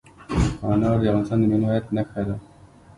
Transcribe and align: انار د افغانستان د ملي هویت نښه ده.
انار 0.69 0.97
د 1.01 1.03
افغانستان 1.09 1.37
د 1.41 1.45
ملي 1.51 1.65
هویت 1.69 1.85
نښه 1.95 2.21
ده. 2.27 2.35